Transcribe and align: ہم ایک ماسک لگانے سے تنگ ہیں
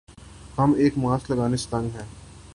ہم 0.57 0.73
ایک 0.77 0.97
ماسک 0.97 1.31
لگانے 1.31 1.57
سے 1.57 1.69
تنگ 1.69 1.95
ہیں 1.95 2.07